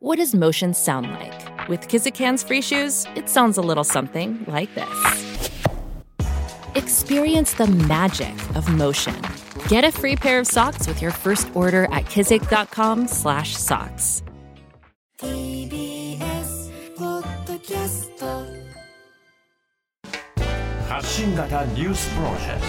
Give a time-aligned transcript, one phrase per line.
[0.00, 1.68] What does motion sound like?
[1.68, 5.66] With Kizikans free shoes, it sounds a little something like this.
[6.76, 9.16] Experience the magic of motion.
[9.66, 14.22] Get a free pair of socks with your first order at kizik.com/socks.
[15.20, 18.46] TBS ポッドキャスト
[20.88, 22.60] 発信型ニュースプロジェク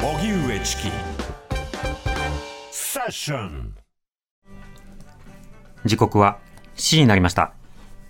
[0.00, 0.88] ト荻上チキ
[2.70, 3.74] セッション
[5.84, 6.38] 時刻は
[6.76, 7.52] 7時になりました。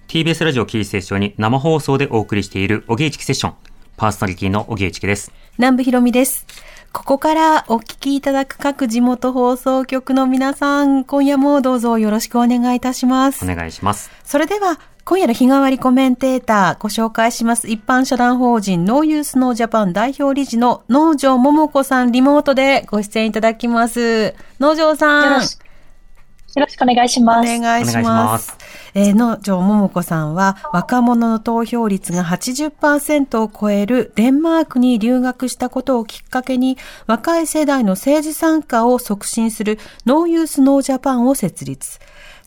[0.08, 3.54] TBS ラジオキーステーションに生放送でお送りしているおぎえちきセッション。
[3.96, 5.32] パーソナリティのおぎえちきです。
[5.58, 6.46] 南部ひろみです。
[6.92, 13.44] ここからお聞きいただく各地元放送局の皆さん、今夜もどうぞよろしくお願いいたします。
[13.44, 14.10] お願いします。
[14.24, 17.68] それでは、今夜の日替わりコメンテーター、ご紹介します。
[17.68, 24.34] 一般社団法人ノーユースノージャパン代表理事の農場桃子さん、リモートでご出演いただきます。
[24.58, 25.24] 農場さん。
[25.24, 25.56] よろし
[26.56, 27.56] よろしくお願いします。
[27.56, 27.96] お願いし。
[27.98, 28.56] ます
[28.94, 36.76] えー、農場桃子さんは若者の投票率が80%を超えるデンマークに留学したことをきっかけに
[37.06, 42.00] 若い世代の政治参加を促進するノーユースノージャパンを設立。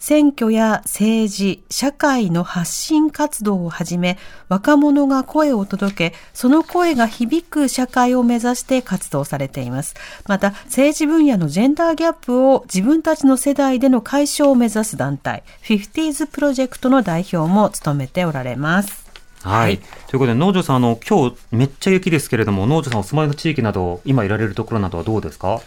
[0.05, 4.17] 選挙や政治、社会の発信活動をはじめ、
[4.49, 9.95] 若者が声を届け、その声が響く社会を目指して活動されています。
[10.27, 19.05] また、政治分野のジェンダーギャップを自分たちの世代での解消を目指す団体、50s プロジェクトの代表も務めておられます。
[19.41, 19.77] はい。
[19.77, 25.61] ということで、農場さん、あの、今日めっちゃ雪ですけれども、農場さんお住まいの地域など、今いられるところなどはどうですか？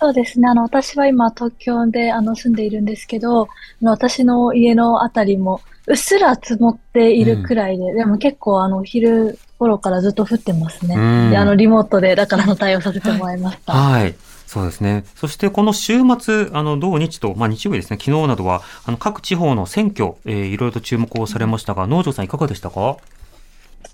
[0.00, 0.48] そうですね。
[0.48, 3.48] あの、私は今東京であの住んでいるんですけど、
[3.82, 10.94] 私の家のあたりもうっすら積もっているくらいで、でも結構あの、昼頃からずっと降ってますね。
[10.96, 13.72] うんで、あの、リモートで、だからあの対応させてもらいました。
[13.72, 14.14] はい。
[14.46, 15.04] そうですね。
[15.16, 22.96] そしてこの週末、あの、土日と、まあ日曜日ですね、昨日などは、あの、各地方の選挙、えーいろいろと注目をされましたが、農場さんいかがでしたか？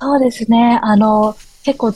[0.01, 0.79] そうですね。
[0.83, 1.95] あの、結構、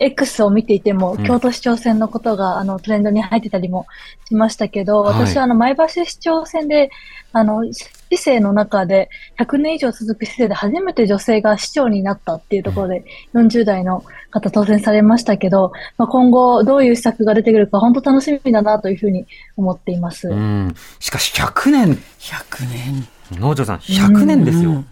[0.00, 3.86] X を見ていても、うん京都市長選のことが、あの、トレンドに入ってたりも
[4.26, 6.90] しましたけど、はい私はあの、前橋市長選で、
[7.32, 13.04] あの、市政の中で、100年以上続く市政で初めて女性が市長になったっていうところで、
[13.34, 19.26] 40代の方当選されましたけど、まあ、今後どういう施策が出てくるか、本当楽しみだなというふうに
[19.56, 20.28] 思っています。
[20.28, 20.74] うん。
[20.98, 23.08] しかし100年、100年。
[23.38, 24.84] 農場さん、100年ですよ。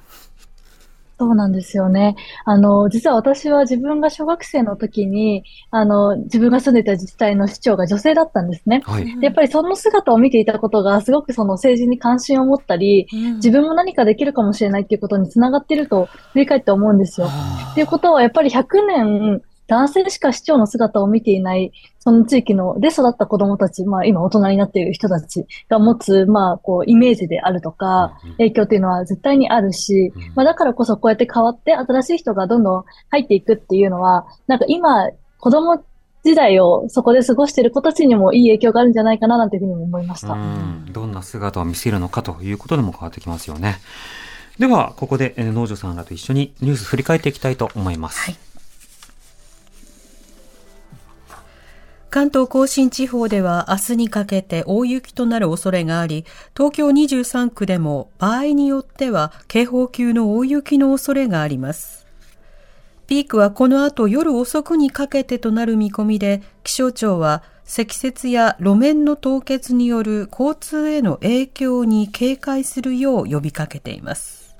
[1.18, 2.14] そうなんですよね。
[2.44, 5.42] あの、実は私は自分が小学生の時に、
[5.72, 8.82] あの、自分が住んでいた自治体の市長が女性だったんですね。
[8.84, 9.04] はい。
[9.18, 17.26] でやっぱりその姿を見ていたことが、すごくその政治に関心を持ったり、自分も何かできるかもしれないっていうことにつながっていると振り返って思うんですよ。
[17.72, 35.84] っていうことは、やっぱり100年、男性しか市長の姿を見ていない、その地域ので育った子供たち、まあ今大人になっている人たちが持つ、まあこうイメージであるとか、影響っていうのは絶対にあるし、うんまあだからこそこうやって変わって新しい人がどんどん入っていくっていうのは、なんか今、子供
[36.24, 40.32] 時代をそこで過ごしている子たちにもいい影響があるんじゃないかななんていうふうにも思いました。
[40.32, 43.76] うんどんな姿を見せるのかということでも変わってきますよね。
[44.58, 48.47] では、ここでえー農場さんらと一緒にニュース振り返っていきたいと思います。
[52.10, 56.24] 関東甲信地方では明日にかけて大雪となる恐れがあり、
[56.56, 62.06] 東京23区でも場合によっては警報級の大雪の恐れがあります。
[63.06, 74.56] ピークはこの後夜遅くにかけてとなる見込みで、気象庁は積雪や路面の凍結による交通への影響に警戒するよう呼びかけています。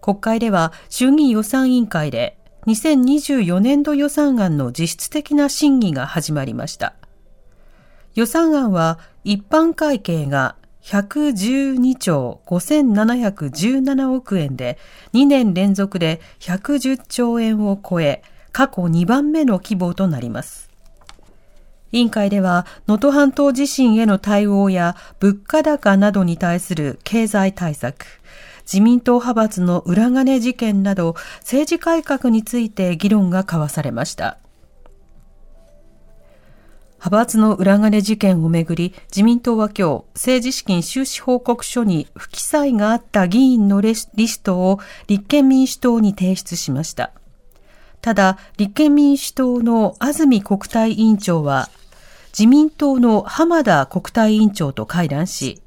[0.00, 6.94] 国会では衆議院予算委員会で2024年度予算案の実質的な審議が始まりました。
[8.14, 14.78] 予算案は一般会計が112兆5717億円で
[15.12, 18.22] 2年連続で110兆円を超え
[18.52, 20.70] 過去2番目の規模となります。
[21.92, 28.06] 委員会では能登半島地震への対応や物価高などに対する経済対策、
[28.66, 34.38] 自民党派閥の裏金事件など政治改革について議論が交わされました。
[36.98, 47.12] 派閥の裏金事件をめぐり、自民党は今日、政治資金収支報告書に不記載があった議員のレスリストを立憲民主党に提出しました。
[48.00, 51.68] ただ、立憲民主党の安住国対委員長は、
[52.36, 55.62] 自民党の浜田国対委員長と会談し、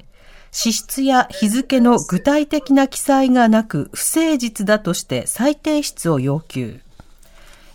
[0.51, 6.79] 支出や日付の具体的な記載がなく不誠実だとして再提出を要求。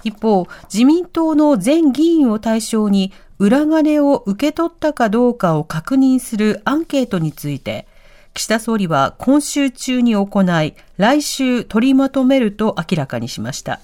[0.03, 7.87] 一方、自民党の全議員を対象に裏金を受け取ったかどうかを確認するアンケートについて、
[8.35, 13.81] 岸田総理は今週中に行い、来週取りまとめると明らかにしました。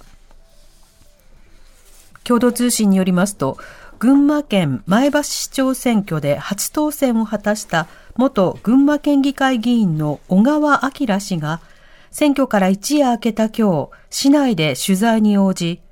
[2.25, 3.57] 共同通信によりますと、
[4.01, 7.87] 群馬県前橋市長選挙で初当選を果たした
[8.17, 11.61] 元群馬県議会議員の小川明氏が、
[12.11, 15.83] 選挙から一夜明けた今日、市内で取材に応じ、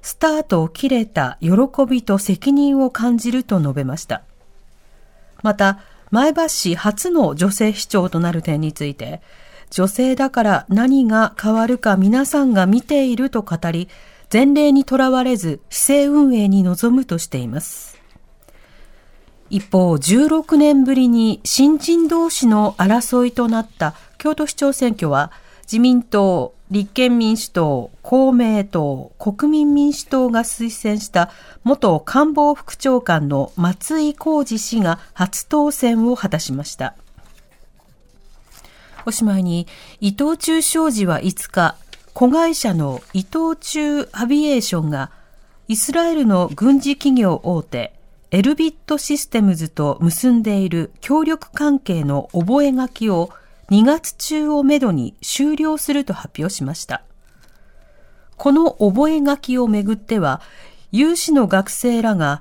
[0.00, 1.50] スタートを切れた喜
[1.90, 4.22] びと責任を感じると述べました。
[5.42, 5.80] また、
[6.12, 9.20] 前橋市初の女性市長となる点について、
[9.70, 13.88] 女性だから何が変わるか皆さんが見ていると語り、
[14.32, 17.96] 前例にとらわれず市政運営に臨むとしています。
[19.48, 25.30] 一方、16年ぶりに新人同士の争いとなった京都市長選挙は、
[25.62, 31.30] 自民党、立憲民主党、公明党、国民民主党が推薦した
[31.62, 36.96] 元官房副長官の松井浩二氏が初当選を果たしました。
[39.04, 39.68] おしまいに、
[40.00, 41.76] 伊藤忠商事は5日、
[42.16, 45.10] 子会社の伊藤忠アビエーションが、
[45.68, 47.92] イスラエルの軍事企業大手、
[48.30, 53.30] エルビットシステムズと結んでいる協力関係の覚書を
[53.68, 57.02] 2月中をめどに終了すると発表しました。
[58.38, 60.40] この覚書をめぐっては、
[60.92, 62.40] 有志の学生らが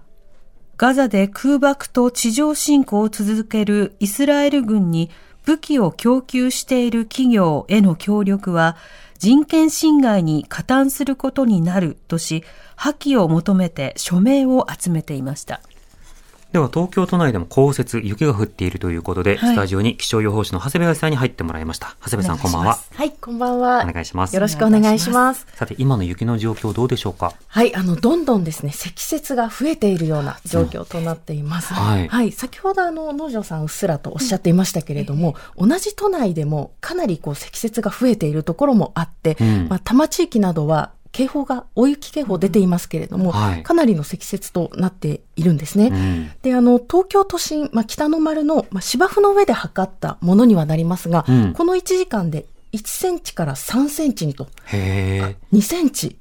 [0.78, 5.10] ガザで空爆と地上侵攻を続けるイスラエル軍に
[5.44, 8.78] 武器を供給している企業への協力は
[9.26, 12.44] 人権侵害に加担することになるとし、
[12.76, 15.62] 破棄を求めて署名を集めていました。
[16.56, 21.98] では東京都内でも降雪、雪が降っているということで、はい、スタジオに気象予報士の長谷部さんに入ってもらいました。
[22.02, 22.80] 長谷部さん、こんばんは。
[22.94, 23.86] はい、こんばんは。
[23.86, 24.34] お願いします。
[24.34, 25.46] よろしくお願いします。
[25.54, 27.34] さて、今の雪の状況どうでしょうか？
[27.48, 31.74] はい、あの、どんどんですね、積雪が増えているような状況となっています。
[31.74, 32.32] はい、はい。
[32.32, 45.88] 先ほどあの、農場さんうっすらとおっしゃっていましたけれども、うん、同じ都内でもかなりこう積雪が増えているところもあって、うん、まあ、多摩地域などは警報が、大雪警報出ていますけれども、はい、かなりの積雪となっているんですね。
[45.88, 56.18] うん、で、あの、東京都心、まあ、北の丸の、まあ、芝生の上で測ったものにはなりますが、うん、この1時間で1センチから3センチにと、へ2センチ、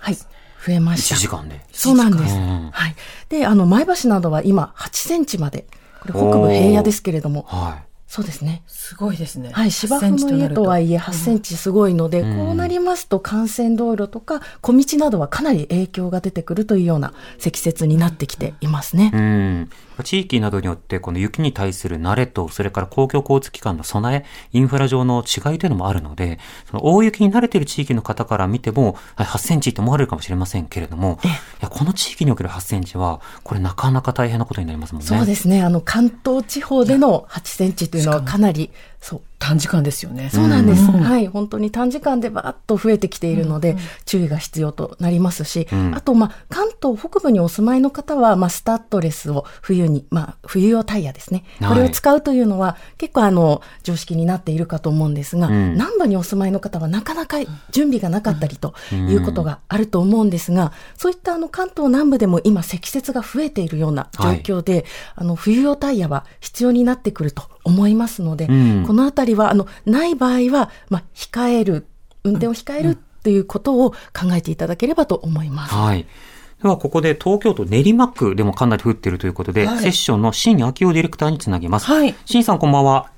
[0.00, 0.24] はい、増
[0.70, 1.14] えました。
[1.14, 1.60] 1時間で。
[1.70, 2.34] そうなんです。
[2.34, 2.96] はい。
[3.28, 5.66] で、あの、前橋などは今8センチまで、
[6.00, 8.62] これ北部平野ですけれども、はいそうですね。
[8.66, 9.52] すごいですね。
[9.54, 9.70] はい。
[9.70, 19.12] 芝生の家とはいえ8センチすごいので、うん、こうなりますと幹線道路とか小道などはかなり影響が出てくるというような積雪になってきていますね。
[19.14, 19.70] うん。
[20.04, 26.38] 地域などによってこの雪に対する慣れと、それから公共交通機関の備え、インフラ上の違いというのもあるので、
[26.70, 31.28] その大雪に慣れている地域の方から見ても、8センチって思われるかもしれませんけれども、い
[31.60, 35.08] やこの地域における8センチは、これなかなか大変なことになりますもんね。
[35.08, 35.62] そうですね。
[35.62, 38.70] あの、関東地方での8センチというのかなり、
[39.02, 40.30] そう、短時間ですよね。
[40.30, 40.84] そうなんです。
[40.84, 41.26] うん、はい。
[41.26, 51.42] 本当に短時間でバーッと増えてきているので、うん、注意が必要となりますし、うん、あと、まあ、関東北部にお住まいの方は、まあ、スタッドレスを冬に、まあ、冬用タイヤですね。
[51.66, 57.38] これを使うというのは、結構あの、常識になっているかと思うんですが、南部にお住まいの方はなかなか
[57.72, 64.28] 準備がなかったりということがあると思うんですが、そういったあの、関東南部でも今積雪が増えているような状
[64.58, 64.84] 況で、はい、
[65.16, 68.46] あの、冬用タイヤは必要になってくると思いますので、
[68.92, 71.86] このあたりりは、あの、ない場合は、まあ、控える、
[72.24, 73.96] 運転を控えるということを考
[74.34, 75.74] えていただければと思います。
[75.74, 76.06] はい。
[76.62, 81.86] では、ここで東京都練馬区でもかなり降っているということで、はい、セッションの新明夫ディレクターにつなげます。
[81.86, 82.14] はい。
[82.26, 83.10] 新さん、こんばんは。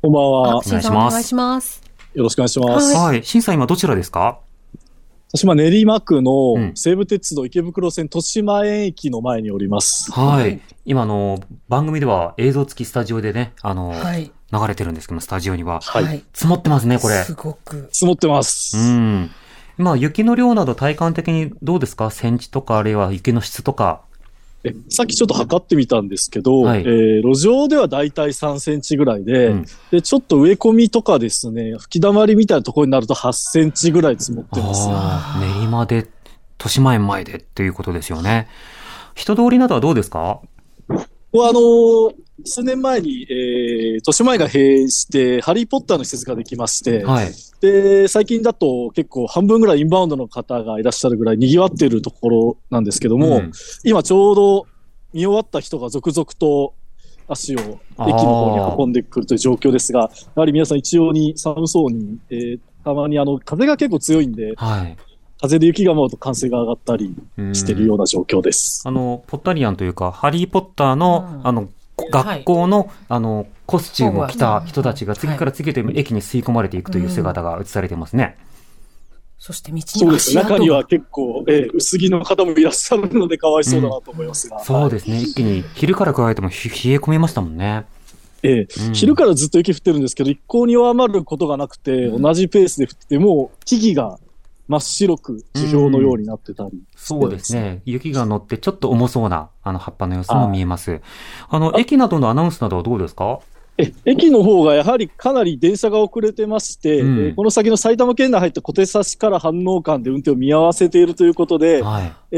[0.00, 0.56] こんばんは。
[0.56, 0.88] お願いします。
[0.88, 1.82] お願いします。
[2.14, 2.96] よろしくお願いします。
[2.96, 3.22] はい。
[3.22, 4.38] 新さん、今どちらですか？
[5.32, 10.10] 私は練馬区の西武鉄道池袋線豊島園駅の前におります。
[10.10, 10.60] はい。
[10.86, 15.80] 今の番組では映像付きスタジオでね、あの、はい、流れてるんですけど、スタジオには。
[15.80, 16.22] はい。
[16.32, 17.22] 積もってますね、これ。
[17.24, 17.88] すごく。
[17.92, 18.76] 積もってます。
[18.76, 19.30] うん。
[19.78, 22.10] まあ、雪の量など体感的にどうですか？
[22.10, 24.02] センチとか、あるいは雪の質とか。
[24.62, 34.86] えさっきちょっと測ってみたんですけど、はい、えー、路上ではだいたい3センチぐらいで、うん、で、ちょっと植え込みとかですね、吹き溜まりみたいなところになると8センチぐらい積もってます。
[35.40, 36.08] 練馬で、
[36.58, 38.48] 豊島園前でっていうことですよね。
[39.14, 40.40] 人通りなどはどうですか？
[41.32, 53.52] こあのー、数年前に、えー、豊島園が閉園して、ハリーポッターの施設ができまして、はい、で、最近だと結構半分ぐらいインバウンドの方がいらっしゃるぐらい賑わっているところなんですけども、うん、
[53.84, 54.66] 今ちょうど
[55.12, 56.74] 見終わった人が続々と
[57.28, 57.68] 足を駅
[57.98, 64.96] の方に運んでくるという状況ですが、やはり皆さん一様に寒そうに、えー、たまにあの風が結構強いんで、はい、
[65.40, 67.14] 風で雪が舞うと歓声が上がったり
[67.54, 68.82] してるような状況です。
[68.86, 71.68] あの、ポッタリアンというか、ハリーポッターの、あの、
[72.10, 78.36] 学校の、あの、コスチュームを着た人たちが次から次へと駅に吸い込まれていくという姿が映されてますね。
[79.38, 80.34] そして道にそうです。
[80.34, 84.58] 中には結構、えー薄着の方もいらっしゃるのでかわいそうだなと思いますが。
[84.62, 85.20] そうですね。
[85.20, 87.86] 一気に昼から加えてもひ冷え込みましたもんね。
[88.42, 94.18] ええうん昼からずっと雪降ってるんですけど、一向に弱まることがなくて、同じペースで降って、もう木々が
[94.70, 97.82] 真っ白く地表のようになってたり、そうですね。
[97.84, 101.00] 雪が乗ってちょっと重そうな、あの、葉っぱの様子も見えます。
[101.48, 103.40] あの、駅などのアナウンスなどはどうですか？
[103.78, 112.12] え駅の方がやはりかなり電車が遅れてまして、うんえーこの先の埼玉県内入った小手差しから飯能間で運転を見合わせているということで、はい。
[112.32, 112.36] え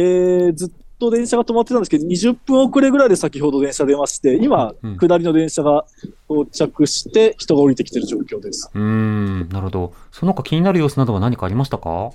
[0.51, 0.71] ーずっ
[1.02, 5.85] と電車が止まってたんですけど、20分遅れぐらいで先ほど電車出まして、今、うん下りの電車が
[6.28, 8.71] 到着して、人が降りてきてる状況です。
[8.73, 9.92] うーん、なるほど。
[10.12, 12.12] その他気になる様子などは何かありましたか？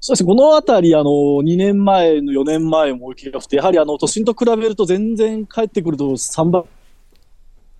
[0.00, 6.64] そうでこの辺り、あの、2年前の4年前も雪が降って、やはりあの、都心と比べると全然帰ってくると3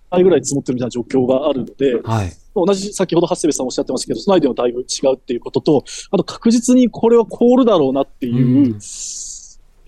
[0.09, 2.31] 倍ぐらい積もってるみたいな状況があるので、はい。
[2.55, 8.79] 同じ先ほど長谷部さんおっしゃってましたけど、その間でもだいぶ違うっていうことと、あと確実にこれは凍るだろうなっていう、うん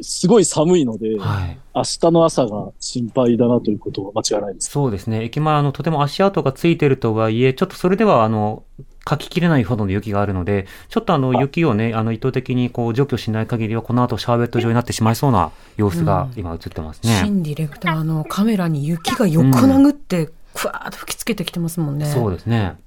[0.01, 1.57] すごい寒いので、はい。
[1.75, 4.71] 明日の朝が心配だなということは間違いないです。
[4.71, 5.23] そうですね。
[5.23, 8.63] 駅前、あの、とても足跡がついてるとはいえ、ちょっとそれでは、あの、
[9.09, 17.21] 書ききれないほどの雪があるので、ちょっとあの、雪をね、あの、意図的にこう除去しない限りは、この後シャーベット状になってしまいそうな様子が今映ってますね。
[17.23, 22.05] 新ディレクターのカメラに雪が横殴って、ふわーっと吹きつけてきてますもんね。
[22.05, 22.77] そうですね。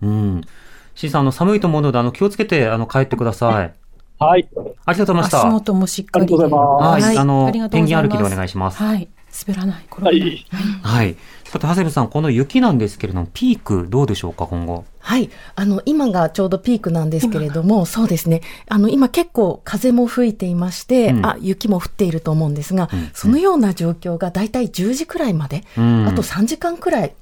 [0.00, 0.40] うん。
[0.94, 3.74] シーさん、あの、寒いと思うので、あの、気をつけて、あの、帰ってください。
[4.26, 4.48] はい。
[4.84, 5.38] ありがとうございました。
[5.46, 6.24] 足元もしっかり。
[6.24, 7.18] ありがとうございますはい。
[7.18, 8.78] あの、ペンギン歩きでお願いします。
[8.78, 9.08] はい。
[9.46, 9.86] 滑らない。
[9.90, 10.46] はい。
[10.82, 11.16] はい。
[11.44, 14.84] さて、長谷部さん、この雪なんですけれども、ピークどうでしょうか、今後？
[15.00, 15.30] はい。
[15.54, 18.42] あの、今がちょうどピークなんですけれども、そうですね。
[18.68, 27.14] あの、今結構風も吹いていまして、うんあ、雪も降っていると思うんですが、そのような状況がだいたい10時くらいまで、うんあと3時間くらい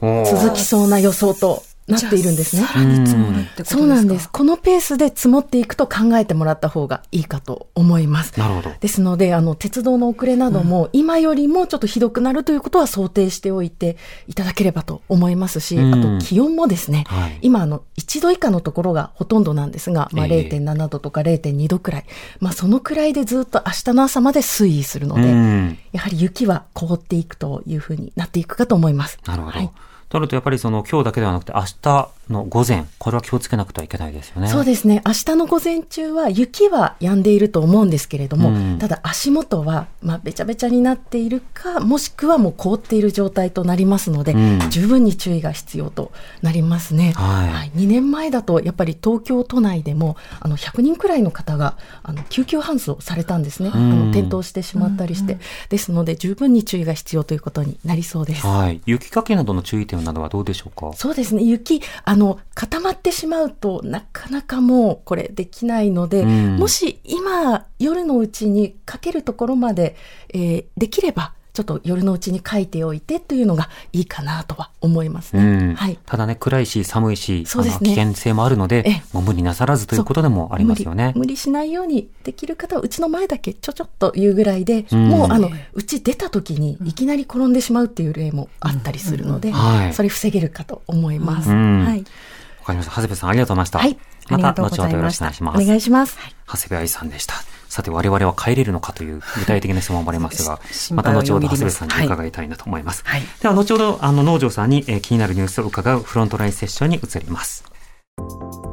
[0.00, 2.62] 続きそうな予想となっているんですね。
[2.62, 3.78] さらに積もるってことですか？
[3.78, 4.28] そうなんです。。
[4.30, 8.38] このペースで積もっていくと考えてもらった方がいいかと思います。
[8.38, 8.70] なるほど。
[8.80, 13.96] ですので、あの、鉄道の遅れなども、今よりもちょっとひどくなるということは想定しておいて
[14.28, 22.04] いただければと思いますし、うんあと気温もですね、はい今、あの、1度以下のところがほとんどなんですが、まあ、ええ0.7度とか0.2度くらい、
[22.40, 25.78] まあ、そのくらいでずっと明日の朝まで推移するのうで、ん。
[25.92, 29.18] やはり雪は凍っていくというふうになっていくかと思います。
[29.26, 29.58] なるほど。
[29.58, 29.70] はい
[30.12, 34.48] となると、やっぱりその、今日だけではなくて、明日の午前、これは気をつけなくてはいけないですよね。
[34.48, 35.02] そうですね。
[35.06, 46.10] 明日の午前中は雪は止んでいると思うんですけれども、うんただ足元は、まあ、べちゃべちゃになっているか、もしくはもう凍っている状態となりますので、うん十分に注意が必要と
[46.40, 47.12] なりますね。
[47.14, 53.70] はい2年前だと、やっぱり東京都内でも、あの、100人くらいの方が、あの、救急搬送されたんですね。
[53.72, 55.38] あうんの、転倒してしまったりして。
[55.68, 58.46] ですので、十分に注意が必要ということになりそうです。
[58.46, 58.80] はい。
[58.86, 60.92] 雪かきなどの注意点などはどうでしょうか？
[60.96, 61.42] そうですね。
[61.42, 62.21] 雪、あの、
[62.54, 66.56] 固まってしまうとなかなかもうこれできないので、うん。
[66.56, 69.96] もし今夜のうちにかけるところまで、
[70.32, 75.42] えーできれば、ちょっと夜のうちに書いておいてというのがいいかなとは思いますね。
[75.42, 75.74] うん。
[75.74, 75.98] はい。
[76.06, 81.18] ただね、暗いし、寒いし、そうですね危険性もあるのでええ、もう無理なさらずということでもありますよね無理。
[81.20, 91.50] 無理しないようにできる方はうちの前だけちょちょっというぐらいで、うんもうあの、うち出た時にいきなり転んでしまうっていう例もあったりするので、はいそれ防げるかと思います。
[91.50, 91.98] うんはい。
[91.98, 92.92] わかりました。
[92.92, 93.78] 長谷部さん、ありがとうございました。
[93.78, 95.66] はいまた、後ほどよろしくおお願いします。
[95.66, 96.16] 願いします。
[96.46, 97.34] 長谷部愛さんでした。
[97.72, 103.02] さて、我々は帰れるのかという具体的な質問もありますが、心また後ほど長谷部さんに伺いたいなと思います。
[103.06, 103.22] はい。
[103.40, 107.64] では、後ほど、あの、農場さんに、えー気になるニュースを伺うフロントラインセッションに移ります。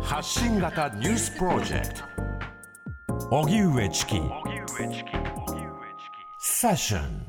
[0.01, 3.37] 発信型ニュースプロジェクト。
[3.37, 4.21] 荻上チキ。
[6.41, 7.28] セッション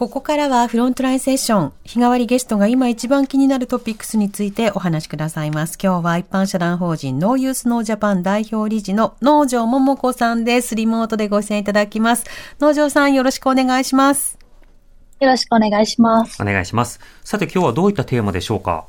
[0.00, 1.72] ここからはフロントラインセッション。
[1.84, 5.76] 日替わりゲストが今一番気になるトピックスについてお話しくださいます。
[5.78, 10.74] 今日は一般社団法人 NO YOUTH NO JAPAN 代表理事の能條桃子さんです。
[10.74, 12.24] リモートでご出演いただきます。
[12.60, 14.38] 能條さんよろしくお願いします。
[15.20, 16.40] よろしくお願いします。
[16.40, 16.98] お願いします。
[17.22, 18.86] さて、今日はどういったテーマでしょうか？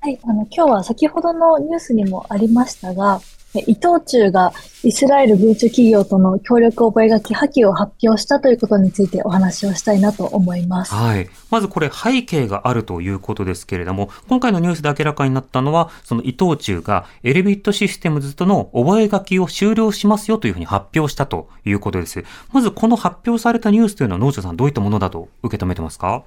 [0.00, 4.52] はい、あの、今日は先ほどのニュースにもありましたが、え伊藤忠が
[4.84, 10.94] イスラエル軍中企業との協力覚書破棄を発表したということについてお話をしたいなと思います。
[10.94, 11.28] はい。
[11.50, 22.24] まずこれ背景があるということですけれども、今回のニュースで明らかになったのは、その伊藤忠がエレビットシステムズとの覚書を終了しますよというふうに発表したということです。
[22.52, 26.22] まずこの発表されたニュースというのは農場さんどういったものだと受け止めてますか？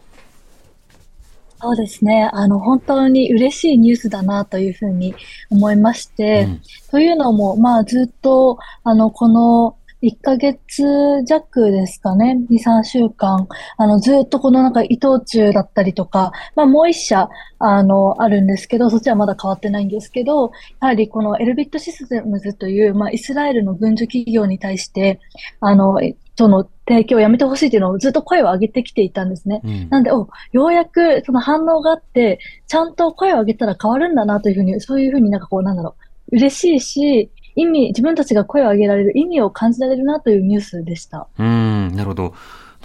[1.63, 2.29] そうですね。
[2.33, 5.15] あの、本当に嬉しいニュースだなというふうに
[5.49, 10.83] 思いまして、うん、というのも、まあ、ずっと、あの、この、1ヶ月
[11.25, 17.29] 弱ですかね、2、3週間、あの、ずっとこのなんか伊藤忠だったりとか、まあもう一社、
[17.59, 20.51] あの、あるんですけど、そっちはまだ変わってないんですけど、
[20.81, 25.21] やはりこのエルビットシステムズという、まあイスラエルの軍需企業に対して、
[25.61, 26.01] あの、
[26.35, 29.61] その提供をやめてほしいというのをずっと声を上げてきていたんですね。
[29.63, 35.95] うん、なんで、お、ようやくその反応があって、ちゃんと声を上げたら変わるんだなというふうに、そういうふうになんかこう、なんだろ
[36.31, 41.27] う、嬉しいし、意味、自分たちが声を上げられる意味を感じられるなというニュースでした。
[41.37, 42.33] うん、なるほど。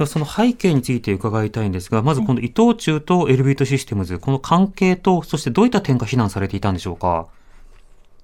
[0.06, 7.26] その背景について伺いたいんですが、まずこの伊藤忠とエルビートシステムズ、この関係と、そしてどういった点が非難されていたんでしょうか？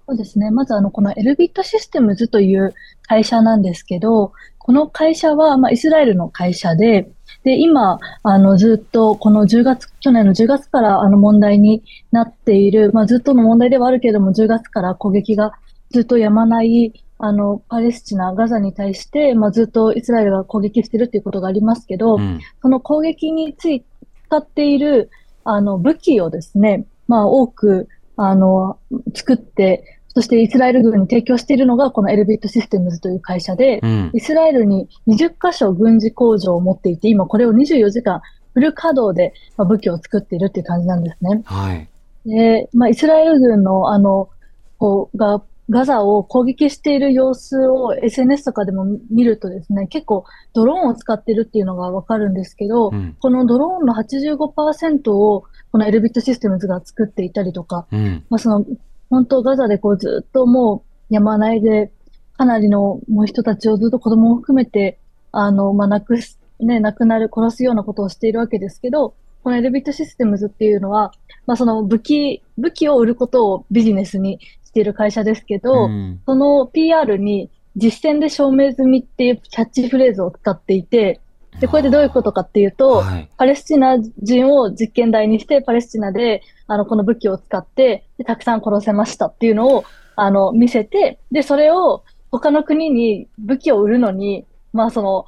[0.06, 0.52] そうですね。
[0.52, 2.74] まずあの、このエルビットシステムズという
[3.08, 4.32] 会社なんですけど、
[4.64, 7.10] この会社は、まあ、イスラエルの会社で、
[7.44, 15.52] で、今、あの、ずっと、この10月、去年の10月から、あの、問題になっている、まあ、ずっとの問題ではあるけれども、10月から攻撃が
[15.90, 23.86] ずっとやまない、あの、パレスチナ、ガザに対して、まあ、ずっとイスラエルが攻撃してるっていうことがありますけど、うん、その攻撃について
[24.34, 25.10] 使っている、
[25.44, 28.78] あの、武器をですね、まあ、多く、あの、
[29.14, 38.22] 作って、そしてイスラエル軍に提供しているのがこのエルビットシステムズという会社で、うん、イスラエルに20カ所軍事工場を持っていて、今これを24時間
[38.54, 41.42] フル稼働で武器を作っているっていう感じなんですね。
[41.44, 41.88] はい。
[42.24, 44.30] で、まあ、イスラエル軍のあの、
[44.78, 58.66] こう、がガザを攻撃している様子を SNS とかでも見るとですね、結構ドローンを使ってるっていうのがわかるんですけど、うん、このドローンの85%をこのエルビットシステムズが作っていたりとか、うん、まあその
[59.10, 61.92] 本当ガザでこうずっともう山ないで、
[62.36, 64.98] かなりのもう人たちをずっと子供を含めて、
[65.32, 71.12] あの、まあ、亡くす、ね、亡くなる、殺すようなことをしているわけですけど、このエルビットシステムズっていうのは、
[71.46, 81.20] まあ、その武器、武器を売ることをビジネスにしている会社ですけど、うん、その PR に実践で証明済みっていうキャッチフレーズを使っていて、
[81.60, 89.84] で、これでどういうことかっていうと、はい、パレスチナ人を実験台にして、パレスチナで、あの、この武器を使って、でたくさん殺せましたっていうのを、
[90.16, 95.26] あの、見せて、で、それを他の国に武器を売るのに、まあ、その、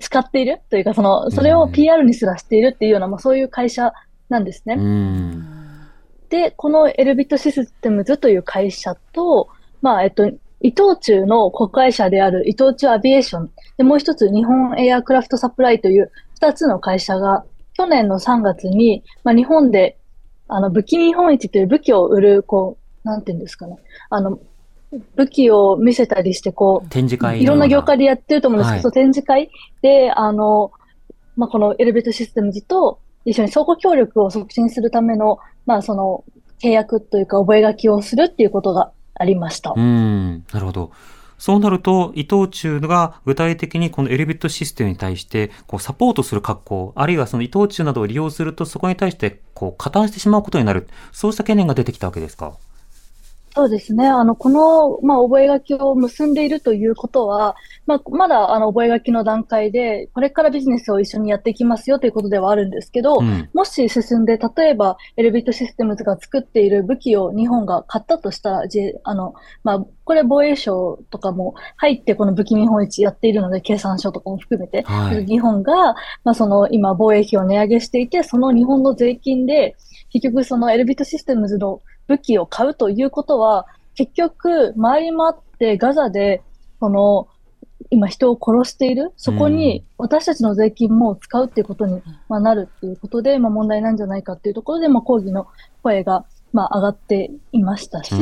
[0.00, 3.92] 使っているというか、その、それを PR にすらしているっていうような、まあ、そういう会社
[4.28, 4.76] なんですね。
[6.28, 9.48] で、このエルビットシステムズという会社と、
[9.80, 17.44] まあ、えっと、伊藤忠の子会社である伊藤忠アビエーション、で、もう一つ日本エアクラフトサプライという二つの会社が、
[17.74, 19.98] 去年の3月に、まあ、日本で、
[20.48, 23.76] あの、武器見本市という武器を売る、こう、なんていうんですかね。
[24.10, 24.40] あの、
[25.14, 29.50] 武器を見せたりして、こう、展示会いろんな業界でやってると思うんですけど、はい、展示会
[29.82, 30.72] で、あの、
[31.36, 36.24] まあ、このエレベートシステムズと一緒に相互協力を促進するための、まあ、その、
[36.60, 39.72] 契約というか、覚書をするっていうことがありました。
[39.76, 40.92] うん、なるほど。
[41.38, 50.88] そうなると、伊藤忠が具体的にこのエレビットシステムに対して、こう、サポートする格好、あるいはその伊藤忠などを利用すると、そこに対して、こう、加担してしまうことになる。
[51.12, 52.54] そうした懸念が出てきたわけですか？
[53.58, 54.06] そうですね。
[54.06, 68.62] あの、この、まあ、覚書を結んでいるということは、まあ、まだ、あの、覚書の段階で、これからビジネスを一緒にやっていきますよということではあるんですけど、うん、もし進んで、例えば、エルビットシステムズが作っている武器を日本が買ったとしたら、
[69.02, 79.74] あの、まあ、これ防衛省とかも入ってこの武器見本市やっているので、経産省とかも含めて、はい、日本が、まあ、その、今、防衛費を値上げしていて、その日本の税金で、
[80.10, 86.42] 結局そのエルビットシステムズの武器を買うということは、結局、回り回ってガザで、
[86.80, 87.28] この、
[87.90, 95.46] 今人を殺している、そこに私たちの税金も使うっていうことに、まあ、なるっていうことで、まあ、問題なんじゃないかっていうところで、まあ、抗議の
[95.82, 98.14] 声が、まあ、上がっていましたし、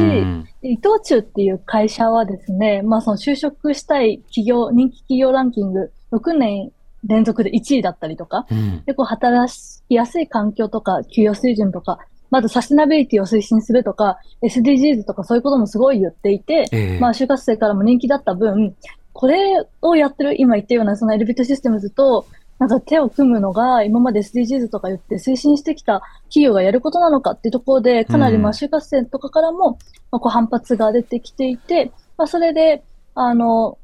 [0.63, 6.71] 伊藤忠っていう会社はですね、まあ、その就職したい企業、人気企業ランキング、6年
[7.05, 9.53] 連続で1位だったりとか、うん、でこう働
[9.89, 11.99] きやすい環境とか、給与水準とか、
[12.31, 18.75] まずサステナビリティを推進するとか、SDGs とかそういうこともすごい言っていて、えー、まあ就活生からも人気だった分、
[19.13, 22.27] これをやってる、今言ったようなそのエルビットシステムズと、
[22.59, 29.79] なんか手を組むのが今まで SDGs とか言って推進してきた企業がやることなのかっていうところで、かなりまあ就活生とかからも、
[30.11, 32.83] まあ、こう反発が出てきていて、まあそれで、
[33.15, 33.79] あの、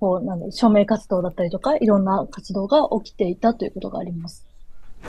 [0.00, 4.46] こう、なんだ、署名活動だったりとか、いろんな活動が起きていたということがあります。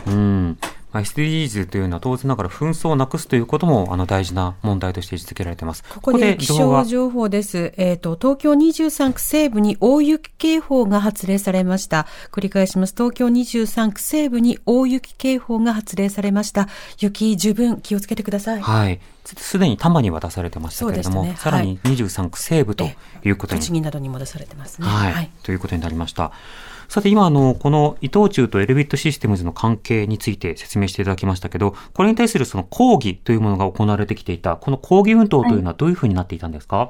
[0.08, 0.58] うん。
[0.94, 5.84] SDGs というのは当然ながら紛争をなくすということもあの大事な問題として位置づけられています。
[5.84, 7.74] ここで気象情報です。
[7.78, 12.08] えっ、ー、と、東京23区西部に大雪警報が発令されました。
[12.32, 12.94] 繰り返します。
[12.98, 16.68] 東京23区西部に大雪警報が発令されました。
[17.00, 18.62] 雪十分気をつけてください。
[18.62, 19.00] はい。
[19.26, 22.90] すでに多摩には出されてましたけれども、ね、さらに23区西部と
[23.24, 23.62] いうことに。
[23.62, 24.88] 栃木などにも出されてますね。
[24.88, 25.14] はい。
[25.14, 26.32] はい、ということになりました。
[26.90, 36.90] さて今あの、この伊藤忠とエルビットシステムズの関係について説明していただきましたけど、これに対するその抗議というものが行われてきていた、この抗議運動というのはどういうふうになっていたんですか、はい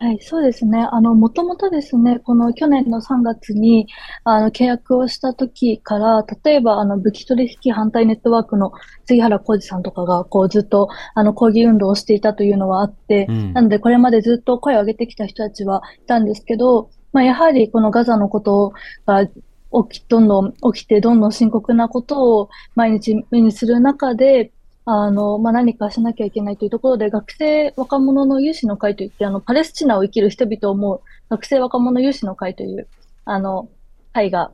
[0.00, 0.86] はい、そうですね。
[0.90, 3.86] あの、もともとですね、この去年の3月に、
[4.24, 8.72] あの、契約をした時から、例えば、あの、武器取引反対ネットワークの
[9.04, 18.72] 杉原浩二さんとかが、こう、ずっと、あの、抗議運動をしていたというのはあって、うん、なので、これまでずっと声を上げてきた人たちはいたんですけど、まあ、やはり、このガザのこと
[19.06, 24.50] が、起き、どんどん起きて、どんどん深刻なことを毎日目にする中で、
[24.84, 32.88] あの、まあ、何かしなきゃいけないというところで、学生若者の有志の会といって、あの、パレスチナを生きる人々を思う学生若者有志の会という、
[33.24, 33.68] あの、
[34.12, 34.50] 会が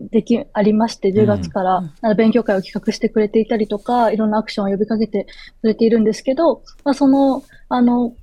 [0.00, 5.26] でき、ありまして、10月から、うん、勉強会を企画してくれていたりとか、いろんなアクションを呼びかけて
[5.60, 8.14] くれているんですけど、まあ、その、あの、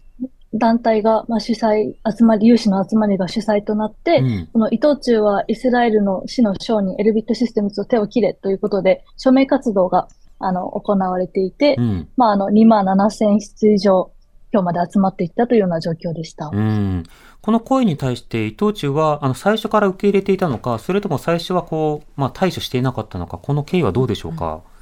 [0.53, 10.07] 団体が、まあ、主催、集まり、有志の集まりが主催となって、うん、この伊藤忠はイスラエルの死の将にエルビットシステムズを手を切れということで、署名活動が
[10.39, 14.11] あの、行われていて、うん、まあ、あの、2万7千室以上、
[14.53, 16.49] 今日まで集まっていったというような状況でした。
[16.53, 17.03] うん。
[17.41, 24.76] この声に対して伊藤忠は、あの、最初から受け入れていたのか、それとも最初はこう、まあ、対処していなかったのか、この経緯はどうでしょうか、うん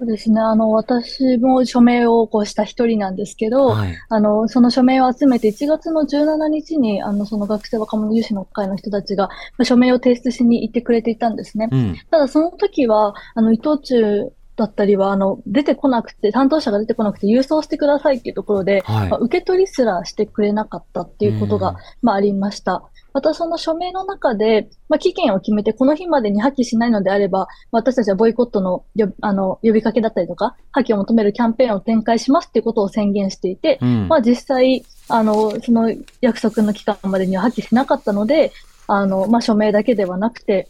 [0.00, 0.40] そうですね。
[0.40, 9.28] あの、私も署名をこうした一人なんですけど、はい、あの、その署名を集めて1月の17日に、あの、その学生若者有志の会の人たちが、
[9.62, 11.68] 署名を提出しに行ってくれていたんですね。
[11.70, 22.84] うん、ただその時は、あの、伊藤忠だったりは、あの、出てこなくて、担当者が出てこなくて郵送してくださいっていうところで、はい、まあ、受け取りすらしてくれなかったっていうことが、まあ、ありました。
[23.12, 38.52] またその署名の中で、まあ、期限を決めて、この日までに破棄しないのであれば、私たちはボイコットのよあの呼びかけだったりとか、破棄を求めるキャンペーンを展開しますっていうことを宣言していて、うん、まあ実際、あの、その約束の期間までには破棄しなかったので、
[38.86, 40.68] あの、まあ署名だけではなくて、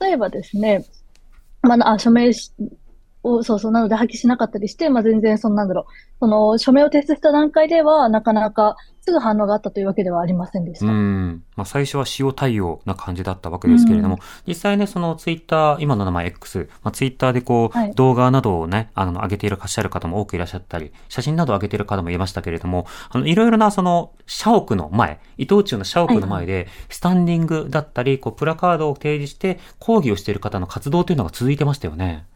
[0.00, 0.84] 例えばですね、
[1.62, 2.32] まあ、署名
[3.22, 5.84] を、そうそう、なので破棄しなかったりして、まあ、全然、そんなんだろう。
[6.20, 10.86] その、署名を提出した段階では、なかなかすぐ反応があったというわけではありませんでした。
[10.86, 11.42] うん。
[11.56, 32.26] まあ、最初は塩対応な感じだったわけですけれども、実際ね、そのツイッター、今の名前 X、まあ、ツイッターでこう、はい、動画などをね、あの、上げていらっしゃる方も多くいらっしゃったり、写真などを上げている方もいましたけれども、あの、いろいろなその、社屋の前、伊藤忠の社屋の前で、スタンディングだったり、こう、プラカードを提示して抗議をしている方の活動というのが続いてましたよね。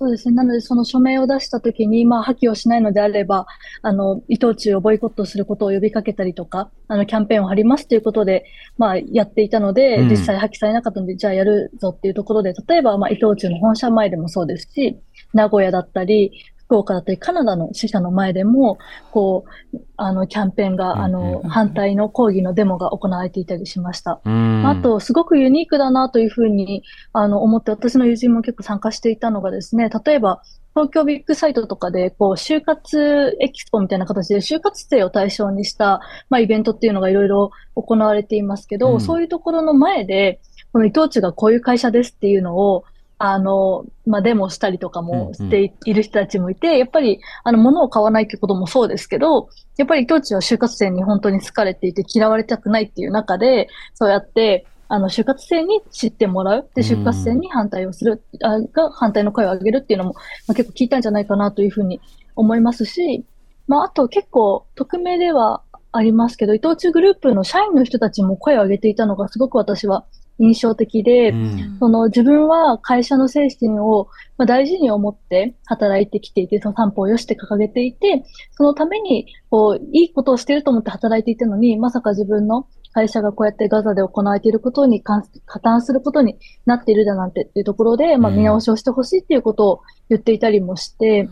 [0.00, 0.36] そうですね。
[0.36, 3.46] なので、その署名を出したときに、まあ、破棄をしないのであれば、
[3.82, 8.44] あの、伊藤忠をボイコットすることを呼びかけたりとか、あの、キャンペーンを張りますということで、
[8.76, 15.00] まあ、やっていたので、実際破棄されなかったので、じゃあやるぞっていうところで、例えば、まあ、伊藤忠の本社前でもそうですし、
[15.34, 16.30] 名古屋だったり、
[16.68, 18.76] 福岡だったり、カナダの支社の前でも、
[19.10, 24.20] こう、あの、キャンペーンが、あの、反対の抗議のデモが行われていたりしました。
[24.22, 26.82] あと、すごくユニークだなというふうに、
[27.14, 30.42] あの、思って、私の友人も結構参加していたのがですね、例えば、
[30.74, 42.84] 東京ビッグサイトとかで、こう、就活エキスポみたいな形で、就活生を対象にした、まあ、イベントっていうのがいろいろ行われていますけど、うん、そういうところの前で、この伊藤忠がこういう会社ですっていうのを、
[43.18, 56.70] あの、まあ、デモしたりとかもしている人たちもいて、うんうん、やっぱり、あの、物を買わないってこともそうですけど、やっぱり伊藤忠は就活生に本当に好かれていて嫌われたくないっていう中で、そうやって、あの、就活生に知ってもらう。
[56.74, 60.14] で、就活生に反対をする、うん、あが反対の声を上げるっていうのも、
[60.46, 62.00] まあ、結構聞いたんじゃないかなというふうに
[62.36, 63.24] 思いますし、
[63.66, 70.04] まあ、あと結構、匿名ではありますけど、伊藤忠グループの社員の人たちも声を上げていたのがすごく私は
[70.38, 74.08] 印象的で、うん、その自分は会社の精神を
[74.46, 85.22] 大事に思って働いてきていて、その担保をよして掲げていて、そのためにこういいことをしていると思って働いていたのに、まさか自分の会社がこうやってガザで行われていることに加
[85.62, 91.28] 担することになっているだなんてっていうところで、まあ、見直しをしてほしいっていうことを言っていたりもして、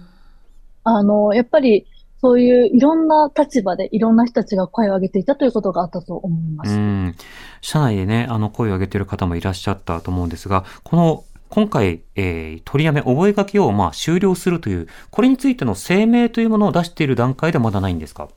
[0.84, 1.86] あの、やっぱり
[2.20, 6.72] そういういろんな立場でいろんな人たちが声を上げていたということがあったと思います。
[6.72, 7.14] うん。
[7.60, 18.28] 社内でね、あの声を上げている方もいらっしゃったと思うんですが、この今回、えー、取りやめ、覚書をまあ終了するという、これについての声明というものを出している段階ではまだないんですか？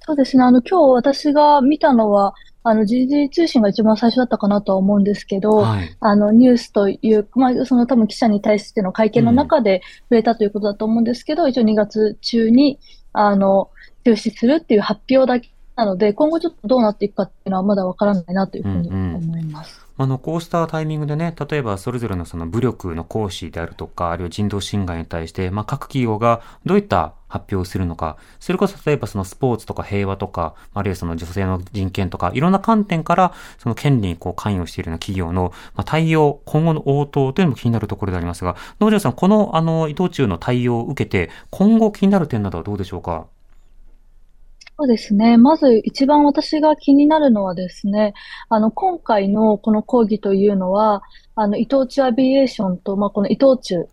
[0.00, 0.44] そうですね。
[0.44, 12.78] あの、今日私が見たのは、あの、時事通信が一番最初だったかなとは思うんですけど、はい、あの、ニュースという、まあ、その多分記者に対しての会見の中で触れたということだと思うんですけど、うん、一応2月中に、
[13.12, 13.70] あの、
[14.04, 19.78] 中止するっていう発表だけなので、今後ちょっとどうなっていくかっていうのはまだわからないなというふうに思います。
[19.78, 43.26] うんうんあの、こうしたタイミングでね、例えばそれぞれのその武力の行使であるとか、あるいは人道侵害に対して、まあ、各企業がどういった発表をするのか、それこそ例えばそのスポーツとか平和とか、あるいはその女性の人権とか、いろんな観点から、その権利にこう関与しているような企業の、まあ、対応、今後の応答というのも気になるところでありますが、農場さん、このあの、伊藤忠の対応を受けて、今後気になる点などはどうでしょうか？
[44.80, 45.36] そうですね。
[45.36, 48.14] まず一番私が気になるのはですね、
[48.48, 51.02] あの、今回のこの講義というのは、
[51.34, 53.90] あの、伊藤忠アビエーションと、まあ、この伊藤忠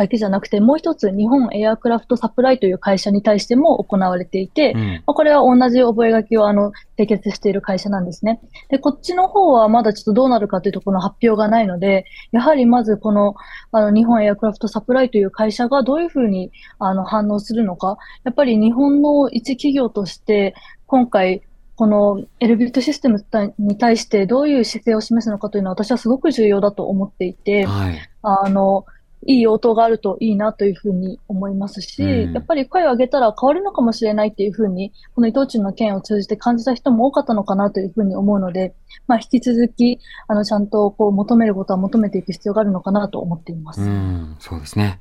[0.00, 8.40] だけじゃなくて、もう一つ日本エアクラフトサプライという会社に対しても行われていて、うん、まあ、これは同じ覚書をあの締結している会社なんですね。
[8.70, 13.34] で、こっちの方はまだちょっとどうなるかというところの発表がないので、やはりまずこの
[13.72, 20.54] あの日本エアクラフトサプライという会社がどういうふうにあの反応するのか、やっぱり日本の一企業として
[20.86, 21.42] 今回
[21.80, 23.24] このエルビットシステム
[23.58, 28.84] に対してどういう姿勢を示すのかというのは私はすごく重要だと思っていて、はい、あの、
[29.26, 38.74] いい応答があるといいなというふうに思いますし、うん、やっぱり声を上げたら変わるのかもしれないっていうふうに、この伊藤忠の件を通じて感じた人も多かったのかなというふうに思うので、
[39.06, 43.82] まあ、引き続き、あの、ちゃんとこう求めることは求めていく必要があるのかなと思っています。
[43.82, 45.00] うん、そうですね。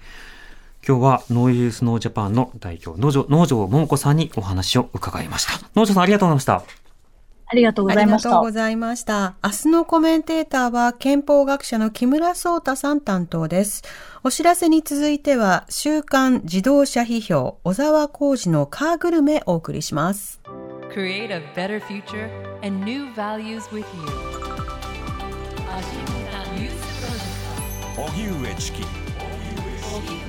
[0.87, 5.69] 今日はノーユースノージャパンの代表、農場、農場桃子さんにお話を伺いました。
[5.75, 6.78] 農場さんありがとうございました。
[7.51, 8.29] ありがとうございました。
[8.29, 9.33] ありがとうございました。
[9.43, 13.81] 明日のコメンテーターは憲法学者の木村壮太さん担当です。
[14.23, 20.39] お知らせに続いては、週刊自動車批評、小沢浩二のカーグルメお送りします。
[20.93, 22.29] Create a better future
[22.61, 23.85] and new values with you.
[27.97, 28.83] 荻上チキ。
[28.83, 28.89] 荻上
[30.05, 30.28] チキ。